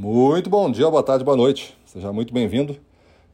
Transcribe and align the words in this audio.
Muito 0.00 0.48
bom 0.48 0.70
dia, 0.70 0.88
boa 0.88 1.02
tarde, 1.02 1.24
boa 1.24 1.36
noite. 1.36 1.76
Seja 1.84 2.12
muito 2.12 2.32
bem-vindo 2.32 2.76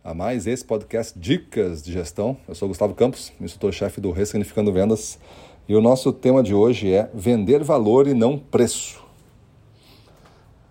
a 0.03 0.15
mais 0.15 0.47
esse 0.47 0.65
podcast 0.65 1.13
Dicas 1.19 1.83
de 1.83 1.93
Gestão. 1.93 2.39
Eu 2.49 2.55
sou 2.55 2.69
Gustavo 2.69 2.95
Campos, 2.95 3.35
instrutor-chefe 3.39 4.01
do 4.01 4.11
Ressignificando 4.11 4.73
Vendas, 4.73 5.19
e 5.69 5.77
o 5.77 5.83
nosso 5.83 6.11
tema 6.11 6.43
de 6.43 6.55
hoje 6.55 6.91
é 6.91 7.11
vender 7.13 7.63
valor 7.63 8.07
e 8.07 8.15
não 8.15 8.39
preço. 8.39 9.05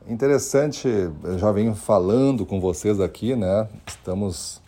Interessante, 0.07 0.87
eu 0.87 1.37
já 1.37 1.51
venho 1.51 1.75
falando 1.75 2.43
com 2.43 2.59
vocês 2.59 2.99
aqui, 2.99 3.35
né? 3.35 3.69
Estamos 3.85 4.63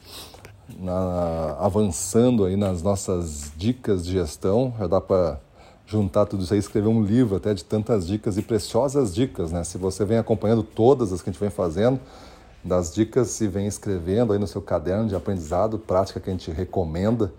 na, 0.77 1.57
avançando 1.59 2.45
aí 2.45 2.55
nas 2.55 2.83
nossas 2.83 3.51
dicas 3.57 4.05
de 4.05 4.11
gestão. 4.11 4.75
Já 4.77 4.85
dá 4.85 5.01
para 5.01 5.39
juntar 5.87 6.25
tudo 6.25 6.43
isso 6.43 6.53
aí, 6.53 6.59
escrever 6.59 6.87
um 6.87 7.03
livro 7.03 7.35
até 7.35 7.53
de 7.53 7.63
tantas 7.63 8.07
dicas 8.07 8.37
e 8.37 8.41
preciosas 8.41 9.13
dicas, 9.13 9.51
né? 9.51 9.63
Se 9.63 9.77
você 9.77 10.03
vem 10.03 10.17
acompanhando 10.17 10.63
todas 10.63 11.13
as 11.13 11.21
que 11.21 11.29
a 11.29 11.33
gente 11.33 11.39
vem 11.39 11.49
fazendo, 11.49 11.99
das 12.63 12.91
dicas 12.93 13.39
e 13.41 13.47
vem 13.47 13.67
escrevendo 13.67 14.33
aí 14.33 14.39
no 14.39 14.47
seu 14.47 14.61
caderno 14.61 15.07
de 15.07 15.15
aprendizado, 15.15 15.77
prática 15.77 16.19
que 16.19 16.29
a 16.29 16.33
gente 16.33 16.49
recomenda 16.49 17.31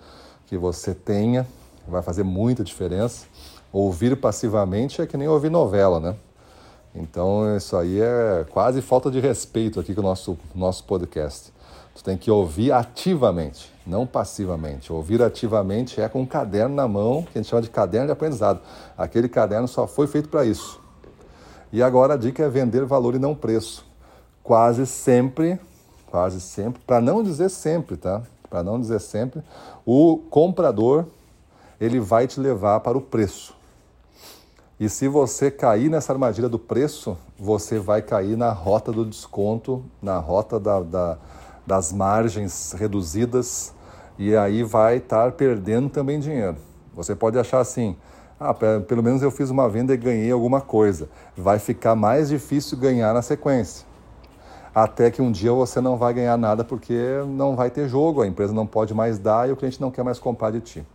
que 0.46 0.56
você 0.56 0.94
tenha, 0.94 1.44
vai 1.86 2.00
fazer 2.00 2.22
muita 2.22 2.62
diferença. 2.62 3.26
Ouvir 3.72 4.16
passivamente 4.16 5.02
é 5.02 5.06
que 5.06 5.16
nem 5.16 5.26
ouvir 5.26 5.50
novela, 5.50 5.98
né? 5.98 6.14
Então 6.94 7.56
isso 7.56 7.76
aí 7.76 8.00
é 8.00 8.46
quase 8.50 8.80
falta 8.80 9.10
de 9.10 9.18
respeito 9.18 9.80
aqui 9.80 9.94
com 9.94 10.00
o 10.00 10.04
nosso, 10.04 10.38
nosso 10.54 10.84
podcast. 10.84 11.52
Tu 11.96 12.04
tem 12.04 12.18
que 12.18 12.30
ouvir 12.30 12.72
ativamente, 12.72 13.72
não 13.86 14.06
passivamente. 14.06 14.92
Ouvir 14.92 15.22
ativamente 15.22 15.98
é 15.98 16.06
com 16.10 16.20
um 16.20 16.26
caderno 16.26 16.74
na 16.74 16.86
mão, 16.86 17.22
que 17.22 17.38
a 17.38 17.40
gente 17.40 17.48
chama 17.48 17.62
de 17.62 17.70
caderno 17.70 18.08
de 18.08 18.12
aprendizado. 18.12 18.60
Aquele 18.98 19.30
caderno 19.30 19.66
só 19.66 19.86
foi 19.86 20.06
feito 20.06 20.28
para 20.28 20.44
isso. 20.44 20.78
E 21.72 21.82
agora 21.82 22.12
a 22.12 22.16
dica 22.18 22.42
é 22.42 22.48
vender 22.50 22.84
valor 22.84 23.14
e 23.14 23.18
não 23.18 23.34
preço. 23.34 23.82
Quase 24.42 24.86
sempre, 24.86 25.58
quase 26.10 26.38
sempre, 26.38 26.82
para 26.86 27.00
não 27.00 27.22
dizer 27.22 27.48
sempre, 27.48 27.96
tá? 27.96 28.22
Para 28.50 28.62
não 28.62 28.78
dizer 28.78 29.00
sempre, 29.00 29.42
o 29.86 30.18
comprador 30.28 31.06
ele 31.80 31.98
vai 31.98 32.26
te 32.26 32.38
levar 32.38 32.80
para 32.80 32.98
o 32.98 33.00
preço. 33.00 33.56
E 34.78 34.90
se 34.90 35.08
você 35.08 35.50
cair 35.50 35.88
nessa 35.88 36.12
armadilha 36.12 36.50
do 36.50 36.58
preço, 36.58 37.16
você 37.38 37.78
vai 37.78 38.02
cair 38.02 38.36
na 38.36 38.52
rota 38.52 38.92
do 38.92 39.06
desconto, 39.06 39.82
na 40.02 40.18
rota 40.18 40.60
da, 40.60 40.80
da 40.82 41.18
das 41.66 41.92
margens 41.92 42.72
reduzidas 42.72 43.74
e 44.18 44.36
aí 44.36 44.62
vai 44.62 44.98
estar 44.98 45.32
perdendo 45.32 45.88
também 45.88 46.18
dinheiro. 46.18 46.56
Você 46.94 47.14
pode 47.14 47.38
achar 47.38 47.60
assim, 47.60 47.96
ah, 48.40 48.54
pelo 48.54 49.02
menos 49.02 49.22
eu 49.22 49.30
fiz 49.30 49.50
uma 49.50 49.68
venda 49.68 49.92
e 49.92 49.96
ganhei 49.96 50.30
alguma 50.30 50.60
coisa. 50.60 51.08
Vai 51.36 51.58
ficar 51.58 51.94
mais 51.94 52.28
difícil 52.28 52.78
ganhar 52.78 53.12
na 53.12 53.20
sequência. 53.20 53.86
Até 54.74 55.10
que 55.10 55.22
um 55.22 55.32
dia 55.32 55.52
você 55.52 55.80
não 55.80 55.96
vai 55.96 56.12
ganhar 56.12 56.36
nada 56.36 56.62
porque 56.62 56.94
não 57.28 57.56
vai 57.56 57.70
ter 57.70 57.88
jogo, 57.88 58.22
a 58.22 58.26
empresa 58.26 58.52
não 58.52 58.66
pode 58.66 58.92
mais 58.92 59.18
dar 59.18 59.48
e 59.48 59.52
o 59.52 59.56
cliente 59.56 59.80
não 59.80 59.90
quer 59.90 60.02
mais 60.02 60.18
comprar 60.18 60.50
de 60.50 60.60
ti. 60.60 60.86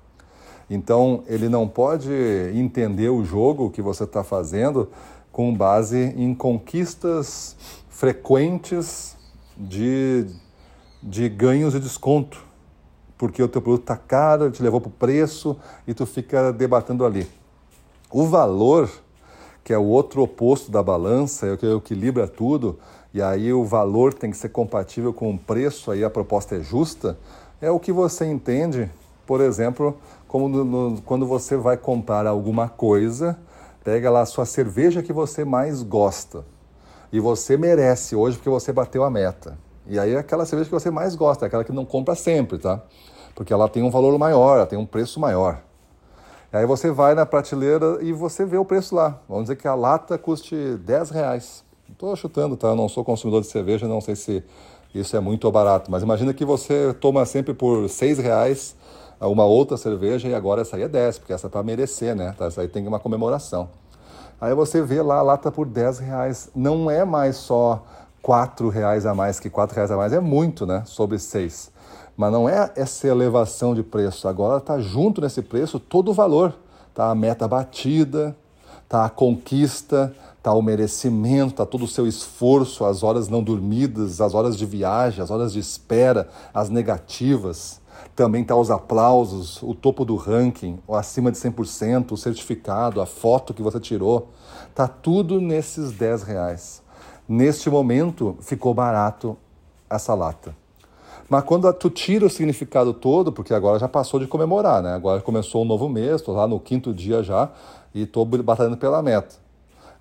Então, 0.69 1.23
ele 1.27 1.49
não 1.49 1.67
pode 1.67 2.11
entender 2.53 3.09
o 3.09 3.25
jogo 3.25 3.69
que 3.69 3.81
você 3.81 4.05
está 4.05 4.23
fazendo 4.23 4.87
com 5.31 5.53
base 5.53 6.13
em 6.15 6.33
conquistas 6.33 7.57
frequentes 7.89 9.17
de 9.57 10.27
de 11.01 11.27
ganhos 11.27 11.73
e 11.73 11.79
desconto, 11.79 12.43
porque 13.17 13.41
o 13.41 13.47
teu 13.47 13.61
produto 13.61 13.83
está 13.83 13.97
caro, 13.97 14.51
te 14.51 14.61
levou 14.61 14.79
para 14.79 14.89
o 14.89 14.91
preço 14.91 15.57
e 15.87 15.93
tu 15.93 16.05
fica 16.05 16.51
debatendo 16.51 17.05
ali. 17.05 17.27
O 18.11 18.25
valor, 18.25 18.89
que 19.63 19.73
é 19.73 19.77
o 19.77 19.83
outro 19.83 20.21
oposto 20.21 20.71
da 20.71 20.83
balança, 20.83 21.47
é 21.47 21.53
o 21.53 21.57
que 21.57 21.65
equilibra 21.65 22.27
tudo, 22.27 22.79
e 23.13 23.21
aí 23.21 23.51
o 23.51 23.63
valor 23.63 24.13
tem 24.13 24.31
que 24.31 24.37
ser 24.37 24.49
compatível 24.49 25.13
com 25.13 25.33
o 25.33 25.37
preço, 25.37 25.91
aí 25.91 26.03
a 26.03 26.09
proposta 26.09 26.55
é 26.55 26.61
justa, 26.61 27.17
é 27.61 27.69
o 27.69 27.79
que 27.79 27.91
você 27.91 28.25
entende, 28.25 28.89
por 29.25 29.41
exemplo, 29.41 29.97
como 30.27 30.47
no, 30.47 30.63
no, 30.63 31.01
quando 31.01 31.25
você 31.25 31.55
vai 31.57 31.77
comprar 31.77 32.25
alguma 32.25 32.69
coisa, 32.69 33.37
pega 33.83 34.09
lá 34.09 34.21
a 34.21 34.25
sua 34.25 34.45
cerveja 34.45 35.03
que 35.03 35.13
você 35.13 35.43
mais 35.43 35.83
gosta, 35.83 36.45
e 37.11 37.19
você 37.19 37.57
merece 37.57 38.15
hoje 38.15 38.37
porque 38.37 38.49
você 38.49 38.71
bateu 38.71 39.03
a 39.03 39.09
meta. 39.09 39.57
E 39.87 39.99
aí 39.99 40.13
é 40.13 40.17
aquela 40.17 40.45
cerveja 40.45 40.69
que 40.69 40.73
você 40.73 40.91
mais 40.91 41.15
gosta, 41.15 41.45
é 41.45 41.47
aquela 41.47 41.63
que 41.63 41.71
não 41.71 41.85
compra 41.85 42.15
sempre, 42.15 42.57
tá? 42.57 42.81
Porque 43.35 43.51
ela 43.51 43.67
tem 43.67 43.83
um 43.83 43.89
valor 43.89 44.17
maior, 44.17 44.57
ela 44.57 44.65
tem 44.65 44.77
um 44.77 44.85
preço 44.85 45.19
maior. 45.19 45.61
E 46.53 46.57
aí 46.57 46.65
você 46.65 46.91
vai 46.91 47.15
na 47.15 47.25
prateleira 47.25 47.97
e 48.01 48.11
você 48.11 48.45
vê 48.45 48.57
o 48.57 48.65
preço 48.65 48.93
lá. 48.93 49.19
Vamos 49.27 49.45
dizer 49.45 49.55
que 49.55 49.67
a 49.67 49.75
lata 49.75 50.17
custe 50.17 50.55
10 50.77 51.09
reais. 51.09 51.63
Estou 51.89 52.15
chutando, 52.15 52.57
tá? 52.57 52.67
Eu 52.67 52.75
não 52.75 52.89
sou 52.89 53.03
consumidor 53.03 53.41
de 53.41 53.47
cerveja, 53.47 53.87
não 53.87 54.01
sei 54.01 54.15
se 54.15 54.43
isso 54.93 55.15
é 55.15 55.19
muito 55.19 55.49
barato. 55.51 55.89
Mas 55.89 56.03
imagina 56.03 56.33
que 56.33 56.43
você 56.43 56.93
toma 56.99 57.25
sempre 57.25 57.53
por 57.53 57.87
6 57.87 58.19
reais 58.19 58.75
uma 59.19 59.45
outra 59.45 59.77
cerveja 59.77 60.27
e 60.27 60.33
agora 60.33 60.61
essa 60.61 60.75
aí 60.75 60.83
é 60.83 60.87
10, 60.87 61.19
porque 61.19 61.31
essa 61.31 61.47
é 61.47 61.49
para 61.49 61.61
merecer, 61.63 62.15
né? 62.15 62.33
Tá? 62.37 62.45
Essa 62.45 62.61
aí 62.61 62.67
tem 62.67 62.87
uma 62.87 62.99
comemoração. 62.99 63.69
Aí 64.39 64.55
você 64.55 64.81
vê 64.81 65.01
lá 65.01 65.19
a 65.19 65.21
lata 65.21 65.51
por 65.51 65.67
10 65.67 65.99
reais. 65.99 66.49
Não 66.55 66.89
é 66.89 67.05
mais 67.05 67.35
só 67.35 67.85
quatro 68.21 68.69
reais 68.69 69.05
a 69.05 69.13
mais, 69.13 69.39
que 69.39 69.49
quatro 69.49 69.75
reais 69.75 69.91
a 69.91 69.97
mais 69.97 70.13
é 70.13 70.19
muito, 70.19 70.65
né? 70.65 70.83
Sobre 70.85 71.17
seis. 71.17 71.71
Mas 72.15 72.31
não 72.31 72.47
é 72.47 72.71
essa 72.75 73.07
elevação 73.07 73.73
de 73.73 73.83
preço. 73.83 74.27
Agora 74.27 74.57
está 74.57 74.79
junto 74.79 75.21
nesse 75.21 75.41
preço 75.41 75.79
todo 75.79 76.11
o 76.11 76.13
valor. 76.13 76.55
Tá 76.93 77.09
a 77.09 77.15
meta 77.15 77.47
batida, 77.47 78.35
tá 78.87 79.05
a 79.05 79.09
conquista, 79.09 80.13
tá 80.43 80.53
o 80.53 80.61
merecimento, 80.61 81.55
tá 81.55 81.65
todo 81.65 81.85
o 81.85 81.87
seu 81.87 82.05
esforço, 82.05 82.83
as 82.83 83.03
horas 83.03 83.29
não 83.29 83.41
dormidas, 83.41 84.19
as 84.19 84.33
horas 84.33 84.57
de 84.57 84.65
viagem, 84.65 85.23
as 85.23 85.31
horas 85.31 85.53
de 85.53 85.59
espera, 85.59 86.27
as 86.53 86.69
negativas. 86.69 87.79
Também 88.15 88.43
tá 88.43 88.55
os 88.55 88.69
aplausos, 88.69 89.61
o 89.61 89.73
topo 89.73 90.03
do 90.03 90.15
ranking, 90.15 90.79
o 90.87 90.95
acima 90.95 91.31
de 91.31 91.37
100%, 91.37 92.11
o 92.11 92.17
certificado, 92.17 92.99
a 92.99 93.05
foto 93.05 93.53
que 93.53 93.61
você 93.61 93.79
tirou. 93.79 94.29
Tá 94.75 94.87
tudo 94.87 95.39
nesses 95.39 95.91
10 95.91 96.23
reais. 96.23 96.81
Neste 97.27 97.69
momento 97.69 98.37
ficou 98.41 98.73
barato 98.73 99.37
essa 99.89 100.13
lata. 100.13 100.55
Mas 101.29 101.43
quando 101.43 101.71
tu 101.73 101.89
tira 101.89 102.25
o 102.25 102.29
significado 102.29 102.93
todo, 102.93 103.31
porque 103.31 103.53
agora 103.53 103.79
já 103.79 103.87
passou 103.87 104.19
de 104.19 104.27
comemorar, 104.27 104.83
né? 104.83 104.93
Agora 104.93 105.21
começou 105.21 105.61
um 105.61 105.65
novo 105.65 105.87
mês, 105.87 106.15
estou 106.15 106.35
lá 106.35 106.45
no 106.45 106.59
quinto 106.59 106.93
dia 106.93 107.23
já 107.23 107.49
e 107.93 108.03
estou 108.03 108.25
batalhando 108.25 108.75
pela 108.75 109.01
meta. 109.01 109.35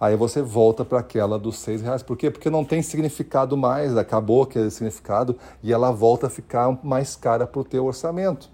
Aí 0.00 0.16
você 0.16 0.40
volta 0.40 0.84
para 0.84 0.98
aquela 0.98 1.38
dos 1.38 1.58
seis 1.58 1.82
reais. 1.82 2.02
Por 2.02 2.16
quê? 2.16 2.30
Porque 2.30 2.48
não 2.48 2.64
tem 2.64 2.82
significado 2.82 3.56
mais, 3.56 3.96
acabou 3.96 4.42
aquele 4.42 4.70
significado 4.70 5.36
e 5.62 5.72
ela 5.72 5.92
volta 5.92 6.26
a 6.26 6.30
ficar 6.30 6.78
mais 6.82 7.14
cara 7.14 7.46
para 7.46 7.60
o 7.60 7.64
teu 7.64 7.84
orçamento. 7.84 8.48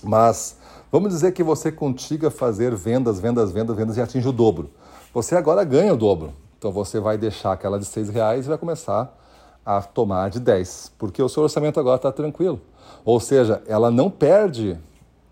Mas 0.00 0.58
vamos 0.92 1.08
dizer 1.08 1.32
que 1.32 1.42
você 1.42 1.72
consiga 1.72 2.30
fazer 2.30 2.74
vendas, 2.74 3.18
vendas, 3.18 3.50
vendas, 3.50 3.76
vendas 3.76 3.96
e 3.96 4.00
atinge 4.00 4.28
o 4.28 4.32
dobro. 4.32 4.70
Você 5.14 5.34
agora 5.34 5.64
ganha 5.64 5.94
o 5.94 5.96
dobro. 5.96 6.34
Então 6.66 6.72
você 6.72 6.98
vai 6.98 7.16
deixar 7.16 7.52
aquela 7.52 7.78
de 7.78 7.84
seis 7.84 8.08
reais 8.08 8.44
e 8.44 8.48
vai 8.48 8.58
começar 8.58 9.16
a 9.64 9.80
tomar 9.80 10.30
de 10.30 10.40
10, 10.40 10.94
porque 10.98 11.22
o 11.22 11.28
seu 11.28 11.44
orçamento 11.44 11.78
agora 11.78 11.94
está 11.94 12.10
tranquilo. 12.10 12.60
Ou 13.04 13.20
seja, 13.20 13.62
ela 13.68 13.88
não 13.88 14.10
perde 14.10 14.76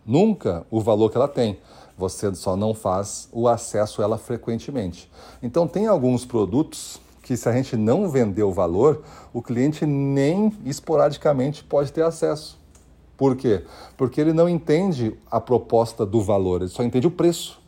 nunca 0.06 0.64
o 0.70 0.80
valor 0.80 1.10
que 1.10 1.16
ela 1.16 1.26
tem. 1.26 1.58
Você 1.98 2.32
só 2.36 2.54
não 2.54 2.72
faz 2.72 3.28
o 3.32 3.48
acesso 3.48 4.00
a 4.00 4.04
ela 4.04 4.16
frequentemente. 4.16 5.10
Então 5.42 5.66
tem 5.66 5.88
alguns 5.88 6.24
produtos 6.24 7.00
que 7.20 7.36
se 7.36 7.48
a 7.48 7.52
gente 7.52 7.76
não 7.76 8.08
vender 8.08 8.44
o 8.44 8.52
valor, 8.52 9.02
o 9.32 9.42
cliente 9.42 9.84
nem 9.84 10.56
esporadicamente 10.64 11.64
pode 11.64 11.90
ter 11.90 12.04
acesso. 12.04 12.56
Por 13.16 13.34
quê? 13.34 13.64
Porque 13.96 14.20
ele 14.20 14.32
não 14.32 14.48
entende 14.48 15.18
a 15.28 15.40
proposta 15.40 16.06
do 16.06 16.22
valor, 16.22 16.60
ele 16.60 16.70
só 16.70 16.84
entende 16.84 17.08
o 17.08 17.10
preço. 17.10 17.60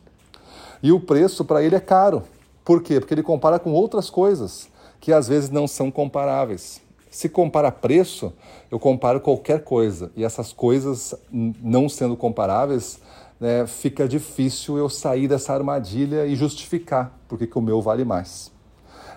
E 0.81 0.89
o 0.89 1.01
preço 1.01 1.43
para 1.43 1.61
ele 1.61 1.75
é 1.75 1.81
caro. 1.81 2.23
Por 2.67 2.83
quê? 2.83 2.99
Porque 2.99 3.13
ele 3.13 3.23
compara 3.23 3.57
com 3.59 3.71
outras 3.71 4.09
coisas 4.09 4.67
que 4.99 5.13
às 5.13 5.25
vezes 5.25 5.49
não 5.49 5.69
são 5.69 5.89
comparáveis. 5.89 6.81
Se 7.09 7.29
compara 7.29 7.71
preço, 7.71 8.33
eu 8.69 8.77
comparo 8.77 9.21
qualquer 9.21 9.63
coisa. 9.63 10.11
E 10.17 10.23
essas 10.25 10.51
coisas 10.51 11.15
não 11.31 11.87
sendo 11.87 12.17
comparáveis, 12.17 12.99
né, 13.39 13.65
fica 13.65 14.05
difícil 14.05 14.77
eu 14.77 14.89
sair 14.89 15.29
dessa 15.29 15.53
armadilha 15.53 16.25
e 16.25 16.35
justificar 16.35 17.17
porque 17.29 17.47
que 17.47 17.57
o 17.57 17.61
meu 17.61 17.81
vale 17.81 18.03
mais. 18.03 18.51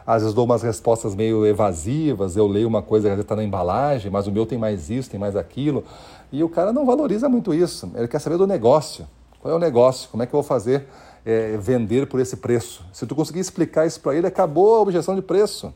Às 0.07 0.23
vezes 0.23 0.33
dou 0.33 0.45
umas 0.45 0.63
respostas 0.63 1.17
meio 1.17 1.45
evasivas, 1.45 2.37
eu 2.37 2.47
leio 2.47 2.69
uma 2.69 2.83
coisa 2.83 3.13
que 3.17 3.21
está 3.21 3.35
na 3.35 3.43
embalagem, 3.43 4.13
mas 4.13 4.29
o 4.29 4.31
meu 4.31 4.47
tem 4.47 4.59
mais 4.59 4.91
isso, 4.91 5.11
tem 5.11 5.19
mais 5.19 5.35
aquilo. 5.35 5.83
E 6.31 6.45
o 6.45 6.49
cara 6.49 6.73
não 6.73 6.87
valoriza 6.87 7.29
muito 7.29 7.53
isso. 7.53 7.91
Ele 7.97 8.07
quer 8.07 8.21
saber 8.21 8.37
do 8.37 8.47
negócio. 8.47 9.09
Qual 9.41 9.53
é 9.53 9.57
o 9.57 9.61
negócio? 9.61 10.09
Como 10.09 10.23
é 10.23 10.27
que 10.27 10.33
eu 10.33 10.41
vou 10.41 10.47
fazer 10.47 10.87
é, 11.25 11.57
vender 11.57 12.07
por 12.07 12.21
esse 12.21 12.37
preço. 12.37 12.85
Se 12.93 13.07
tu 13.07 13.15
conseguir 13.15 13.41
explicar 13.41 13.87
isso 13.87 14.01
para 14.01 14.15
ele, 14.15 14.27
acabou 14.27 14.77
a 14.77 14.81
objeção 14.81 15.15
de 15.15 15.23
preço. 15.23 15.73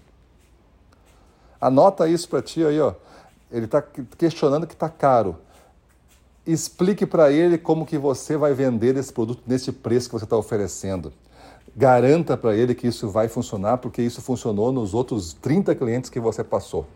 Anota 1.60 2.08
isso 2.08 2.28
para 2.28 2.42
ti 2.42 2.64
aí, 2.64 2.80
ó. 2.80 2.94
Ele 3.50 3.66
está 3.66 3.82
questionando 4.18 4.66
que 4.66 4.74
está 4.74 4.88
caro. 4.88 5.36
Explique 6.46 7.06
para 7.06 7.30
ele 7.32 7.56
como 7.56 7.86
que 7.86 7.96
você 7.96 8.36
vai 8.36 8.52
vender 8.52 8.96
esse 8.96 9.12
produto 9.12 9.42
nesse 9.46 9.72
preço 9.72 10.08
que 10.08 10.14
você 10.14 10.24
está 10.24 10.36
oferecendo. 10.36 11.12
garanta 11.76 12.36
para 12.36 12.54
ele 12.54 12.74
que 12.74 12.86
isso 12.86 13.08
vai 13.08 13.26
funcionar, 13.28 13.78
porque 13.78 14.00
isso 14.00 14.22
funcionou 14.22 14.70
nos 14.70 14.94
outros 14.94 15.32
30 15.32 15.74
clientes 15.74 16.10
que 16.10 16.20
você 16.20 16.44
passou. 16.44 16.86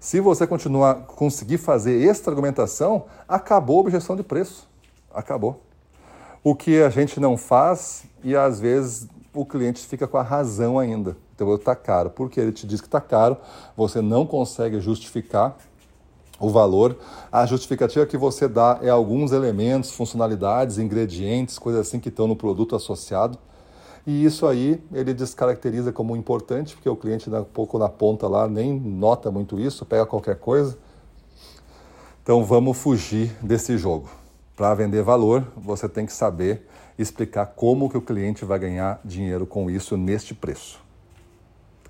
Se 0.00 0.20
você 0.20 0.46
continuar 0.46 0.94
conseguir 1.06 1.58
fazer 1.58 2.06
esta 2.08 2.30
argumentação, 2.30 3.06
acabou 3.26 3.78
a 3.78 3.80
objeção 3.80 4.14
de 4.14 4.22
preço. 4.22 4.68
Acabou. 5.12 5.60
O 6.42 6.54
que 6.54 6.82
a 6.82 6.90
gente 6.90 7.18
não 7.18 7.36
faz 7.36 8.04
e 8.22 8.36
às 8.36 8.60
vezes 8.60 9.08
o 9.34 9.44
cliente 9.44 9.84
fica 9.86 10.06
com 10.06 10.16
a 10.16 10.22
razão 10.22 10.78
ainda. 10.78 11.16
Então 11.34 11.52
está 11.54 11.74
caro. 11.74 12.10
Porque 12.10 12.40
ele 12.40 12.52
te 12.52 12.66
diz 12.66 12.80
que 12.80 12.86
está 12.86 13.00
caro, 13.00 13.36
você 13.76 14.00
não 14.00 14.26
consegue 14.26 14.80
justificar 14.80 15.56
o 16.40 16.50
valor. 16.50 16.96
A 17.30 17.44
justificativa 17.46 18.06
que 18.06 18.16
você 18.16 18.48
dá 18.48 18.78
é 18.82 18.88
alguns 18.88 19.32
elementos, 19.32 19.90
funcionalidades, 19.90 20.78
ingredientes, 20.78 21.58
coisas 21.58 21.86
assim 21.86 22.00
que 22.00 22.08
estão 22.08 22.26
no 22.26 22.36
produto 22.36 22.76
associado. 22.76 23.38
E 24.06 24.24
isso 24.24 24.46
aí 24.46 24.82
ele 24.92 25.12
descaracteriza 25.12 25.92
como 25.92 26.16
importante, 26.16 26.74
porque 26.74 26.88
o 26.88 26.96
cliente 26.96 27.28
um 27.28 27.44
pouco 27.44 27.78
na 27.78 27.88
ponta 27.88 28.26
lá 28.26 28.48
nem 28.48 28.78
nota 28.78 29.30
muito 29.30 29.60
isso, 29.60 29.84
pega 29.84 30.06
qualquer 30.06 30.36
coisa. 30.36 30.78
Então 32.22 32.44
vamos 32.44 32.78
fugir 32.78 33.36
desse 33.42 33.76
jogo. 33.76 34.17
Para 34.58 34.74
vender 34.74 35.04
valor, 35.04 35.46
você 35.56 35.88
tem 35.88 36.04
que 36.04 36.12
saber 36.12 36.66
explicar 36.98 37.46
como 37.46 37.88
que 37.88 37.96
o 37.96 38.02
cliente 38.02 38.44
vai 38.44 38.58
ganhar 38.58 39.00
dinheiro 39.04 39.46
com 39.46 39.70
isso 39.70 39.96
neste 39.96 40.34
preço. 40.34 40.80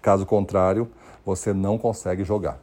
Caso 0.02 0.26
contrário, 0.26 0.86
você 1.24 1.54
não 1.54 1.78
consegue 1.78 2.24
jogar. 2.24 2.60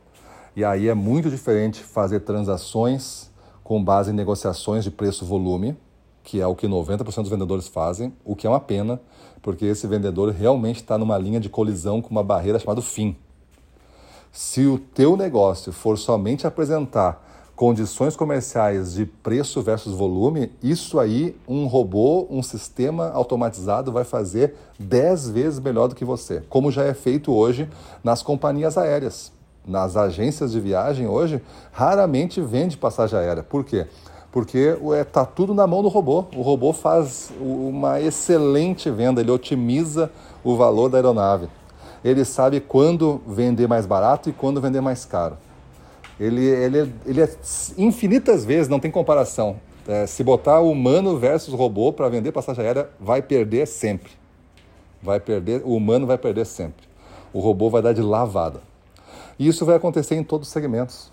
E 0.55 0.63
aí 0.63 0.89
é 0.89 0.93
muito 0.93 1.27
diferente 1.27 1.81
fazer 1.81 2.19
transações 2.19 3.31
com 3.63 3.83
base 3.83 4.11
em 4.11 4.13
negociações 4.13 4.83
de 4.83 4.91
preço-volume, 4.91 5.75
que 6.23 6.39
é 6.39 6.45
o 6.45 6.55
que 6.55 6.67
90% 6.67 7.21
dos 7.23 7.29
vendedores 7.29 7.67
fazem, 7.67 8.13
o 8.23 8.35
que 8.35 8.45
é 8.45 8.49
uma 8.49 8.59
pena, 8.59 9.01
porque 9.41 9.65
esse 9.65 9.87
vendedor 9.87 10.31
realmente 10.31 10.81
está 10.81 10.99
numa 10.99 11.17
linha 11.17 11.39
de 11.39 11.49
colisão 11.49 11.99
com 11.99 12.11
uma 12.11 12.23
barreira 12.23 12.59
chamada 12.59 12.83
fim. 12.83 13.17
Se 14.31 14.67
o 14.67 14.77
teu 14.77 15.17
negócio 15.17 15.73
for 15.73 15.97
somente 15.97 16.45
apresentar 16.45 17.24
condições 17.55 18.15
comerciais 18.15 18.93
de 18.93 19.05
preço 19.05 19.61
versus 19.61 19.93
volume, 19.93 20.51
isso 20.61 20.99
aí 20.99 21.35
um 21.47 21.65
robô, 21.67 22.27
um 22.29 22.43
sistema 22.43 23.09
automatizado 23.11 23.91
vai 23.91 24.03
fazer 24.03 24.55
10 24.77 25.29
vezes 25.29 25.59
melhor 25.59 25.87
do 25.87 25.95
que 25.95 26.03
você, 26.03 26.43
como 26.49 26.71
já 26.71 26.83
é 26.83 26.93
feito 26.93 27.33
hoje 27.33 27.69
nas 28.03 28.21
companhias 28.21 28.77
aéreas. 28.77 29.31
Nas 29.65 29.97
agências 29.97 30.51
de 30.51 30.59
viagem 30.59 31.07
hoje, 31.07 31.41
raramente 31.71 32.39
vende 32.39 32.77
passagem 32.77 33.17
aérea. 33.17 33.41
Por 33.41 33.63
quê? 33.63 33.87
porque 34.35 34.77
está 35.01 35.23
tudo 35.23 35.53
na 35.53 35.65
mão 35.65 35.81
do 35.81 35.87
robô. 35.87 36.25
O 36.35 36.41
robô 36.41 36.73
faz 36.73 37.31
uma 37.39 38.01
excelente 38.01 38.91
venda, 38.91 39.21
ele 39.21 39.31
otimiza 39.31 40.11
o 40.43 40.57
valor 40.57 40.89
da 40.89 40.97
aeronave. 40.97 41.47
Ele 42.03 42.25
sabe 42.25 42.59
quando 42.59 43.21
vender 43.25 43.65
mais 43.65 43.85
barato 43.85 44.29
e 44.29 44.33
quando 44.33 44.59
vender 44.59 44.81
mais 44.81 45.05
caro. 45.05 45.37
Ele, 46.19 46.45
ele, 46.45 46.93
ele 47.05 47.21
é 47.21 47.29
infinitas 47.77 48.45
vezes, 48.45 48.67
não 48.67 48.79
tem 48.79 48.89
comparação. 48.89 49.57
É, 49.87 50.07
se 50.07 50.23
botar 50.23 50.61
humano 50.61 51.17
versus 51.17 51.53
robô 51.53 51.93
para 51.93 52.09
vender 52.09 52.31
passagem 52.31 52.63
aérea, 52.63 52.89
vai 52.99 53.21
perder 53.21 53.67
sempre. 53.67 54.11
Vai 55.01 55.19
perder, 55.19 55.61
o 55.63 55.75
humano 55.75 56.07
vai 56.07 56.17
perder 56.17 56.45
sempre. 56.45 56.87
O 57.31 57.39
robô 57.39 57.69
vai 57.69 57.81
dar 57.81 57.93
de 57.93 58.01
lavada. 58.01 58.61
E 59.37 59.47
isso 59.47 59.65
vai 59.65 59.75
acontecer 59.75 60.15
em 60.15 60.23
todos 60.23 60.47
os 60.47 60.53
segmentos 60.53 61.11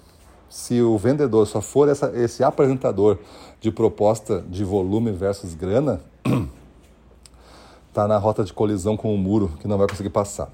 se 0.53 0.83
o 0.83 0.99
vendedor 0.99 1.47
só 1.47 1.63
for 1.63 1.89
essa, 1.89 2.13
esse 2.15 2.45
apresentador 2.45 3.19
de 3.59 3.71
proposta 3.71 4.45
de 4.47 4.63
volume 4.63 5.11
versus 5.11 5.55
grana, 5.55 6.03
está 7.89 8.07
na 8.07 8.19
rota 8.19 8.45
de 8.45 8.53
colisão 8.53 8.95
com 8.95 9.15
o 9.15 9.17
muro 9.17 9.51
que 9.61 9.67
não 9.67 9.79
vai 9.79 9.89
conseguir 9.89 10.11
passar. 10.11 10.51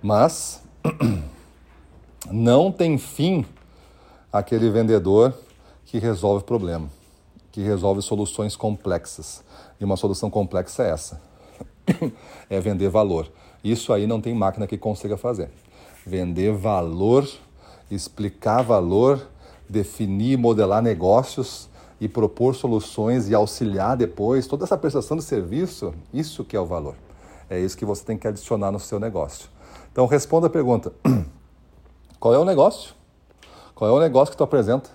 Mas 0.00 0.62
não 2.30 2.70
tem 2.70 2.96
fim 2.98 3.44
aquele 4.38 4.70
vendedor 4.70 5.34
que 5.84 5.98
resolve 5.98 6.44
problema, 6.44 6.88
que 7.52 7.60
resolve 7.60 8.02
soluções 8.02 8.56
complexas. 8.56 9.42
E 9.80 9.84
uma 9.84 9.96
solução 9.96 10.30
complexa 10.30 10.82
é 10.84 10.90
essa: 10.90 11.20
é 12.50 12.60
vender 12.60 12.88
valor. 12.88 13.30
Isso 13.62 13.92
aí 13.92 14.06
não 14.06 14.20
tem 14.20 14.34
máquina 14.34 14.66
que 14.66 14.78
consiga 14.78 15.16
fazer. 15.16 15.50
Vender 16.06 16.52
valor 16.52 17.26
explicar 17.90 18.62
valor, 18.62 19.28
definir, 19.68 20.36
modelar 20.36 20.82
negócios 20.82 21.68
e 22.00 22.08
propor 22.08 22.54
soluções 22.54 23.28
e 23.28 23.34
auxiliar 23.34 23.96
depois 23.96 24.46
toda 24.46 24.64
essa 24.64 24.76
prestação 24.76 25.16
de 25.16 25.22
serviço, 25.22 25.94
isso 26.12 26.44
que 26.44 26.56
é 26.56 26.60
o 26.60 26.66
valor. 26.66 26.94
É 27.48 27.58
isso 27.58 27.76
que 27.76 27.84
você 27.84 28.04
tem 28.04 28.18
que 28.18 28.26
adicionar 28.26 28.72
no 28.72 28.80
seu 28.80 28.98
negócio. 28.98 29.48
Então 29.92 30.06
responda 30.06 30.48
a 30.48 30.50
pergunta: 30.50 30.92
qual 32.18 32.34
é 32.34 32.38
o 32.38 32.44
negócio? 32.44 32.94
Qual 33.76 33.90
é 33.90 33.92
o 33.92 34.00
negócio 34.00 34.32
que 34.32 34.38
tu 34.38 34.42
apresenta? 34.42 34.88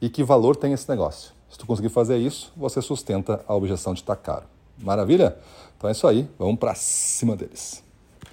E 0.00 0.08
que 0.08 0.22
valor 0.22 0.54
tem 0.54 0.72
esse 0.72 0.88
negócio? 0.88 1.32
Se 1.50 1.58
tu 1.58 1.66
conseguir 1.66 1.88
fazer 1.88 2.18
isso, 2.18 2.52
você 2.56 2.80
sustenta 2.80 3.44
a 3.48 3.52
objeção 3.52 3.92
de 3.92 3.98
estar 3.98 4.14
caro. 4.14 4.44
Maravilha? 4.78 5.36
Então 5.76 5.88
é 5.88 5.92
isso 5.92 6.06
aí, 6.06 6.30
vamos 6.38 6.60
para 6.60 6.72
cima 6.76 7.34
deles. 7.34 7.82